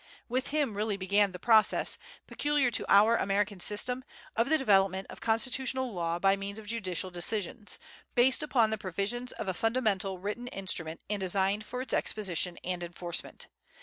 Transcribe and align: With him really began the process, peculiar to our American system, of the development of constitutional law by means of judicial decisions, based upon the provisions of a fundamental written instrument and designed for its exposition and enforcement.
With 0.27 0.47
him 0.47 0.75
really 0.75 0.97
began 0.97 1.31
the 1.31 1.37
process, 1.37 1.99
peculiar 2.25 2.71
to 2.71 2.91
our 2.91 3.17
American 3.17 3.59
system, 3.59 4.03
of 4.35 4.49
the 4.49 4.57
development 4.57 5.05
of 5.11 5.21
constitutional 5.21 5.93
law 5.93 6.17
by 6.17 6.35
means 6.35 6.57
of 6.57 6.65
judicial 6.65 7.11
decisions, 7.11 7.77
based 8.15 8.41
upon 8.41 8.71
the 8.71 8.79
provisions 8.79 9.31
of 9.33 9.47
a 9.47 9.53
fundamental 9.53 10.17
written 10.17 10.47
instrument 10.47 11.01
and 11.07 11.19
designed 11.19 11.63
for 11.67 11.83
its 11.83 11.93
exposition 11.93 12.57
and 12.63 12.81
enforcement. 12.81 13.45